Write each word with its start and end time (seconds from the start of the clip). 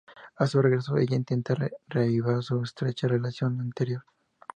A 0.37 0.47
su 0.47 0.59
regreso, 0.63 0.97
ella 0.97 1.15
intenta 1.15 1.53
reavivar 1.87 2.41
su 2.41 2.59
estrecha 2.63 3.07
relación 3.07 3.61
anterior. 3.61 4.03